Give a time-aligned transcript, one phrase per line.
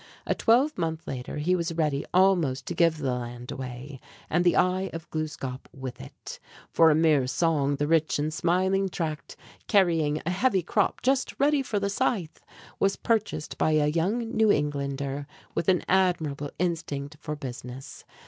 [0.25, 3.99] A twelvemonth later he was ready almost to give the land away,
[4.31, 6.39] and the "Eye of Gluskâp" with it.
[6.71, 9.35] For a mere song the rich and smiling tract,
[9.67, 12.43] carrying a heavy crop just ready for the scythe,
[12.79, 18.03] was purchased by a young New Englander with an admirable instinct for business.